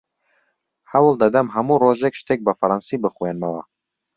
[0.91, 3.61] هەوڵ دەدەم هەموو ڕۆژێک شتێک بە فەڕەنسی بخوێنمەوە.